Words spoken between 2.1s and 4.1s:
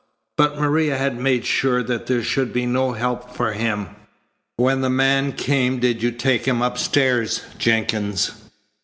should be no help for him.